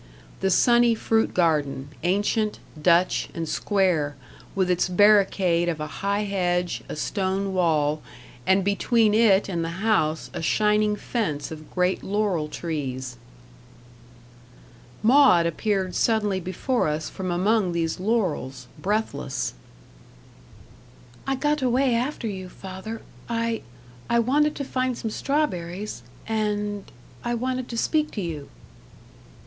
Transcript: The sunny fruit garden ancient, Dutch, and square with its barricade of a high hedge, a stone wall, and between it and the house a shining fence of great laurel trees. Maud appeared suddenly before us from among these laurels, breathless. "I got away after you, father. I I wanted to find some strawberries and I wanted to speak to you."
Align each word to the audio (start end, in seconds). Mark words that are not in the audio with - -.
The 0.39 0.49
sunny 0.49 0.95
fruit 0.95 1.31
garden 1.31 1.89
ancient, 2.01 2.57
Dutch, 2.81 3.29
and 3.35 3.47
square 3.47 4.15
with 4.55 4.67
its 4.71 4.89
barricade 4.89 5.69
of 5.69 5.79
a 5.79 5.85
high 6.01 6.23
hedge, 6.23 6.81
a 6.89 6.95
stone 6.95 7.53
wall, 7.53 8.01
and 8.47 8.63
between 8.63 9.13
it 9.13 9.47
and 9.47 9.63
the 9.63 9.77
house 9.85 10.31
a 10.33 10.41
shining 10.41 10.95
fence 10.95 11.51
of 11.51 11.69
great 11.69 12.01
laurel 12.03 12.47
trees. 12.47 13.15
Maud 15.03 15.45
appeared 15.45 15.93
suddenly 15.93 16.39
before 16.39 16.87
us 16.87 17.07
from 17.07 17.29
among 17.29 17.71
these 17.71 17.99
laurels, 17.99 18.65
breathless. 18.79 19.53
"I 21.27 21.35
got 21.35 21.61
away 21.61 21.93
after 21.93 22.25
you, 22.27 22.49
father. 22.49 23.03
I 23.29 23.61
I 24.09 24.17
wanted 24.17 24.55
to 24.55 24.63
find 24.63 24.97
some 24.97 25.11
strawberries 25.11 26.01
and 26.27 26.85
I 27.23 27.35
wanted 27.35 27.69
to 27.69 27.77
speak 27.77 28.09
to 28.13 28.21
you." 28.21 28.49